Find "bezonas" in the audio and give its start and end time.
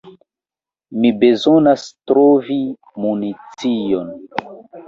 1.23-1.85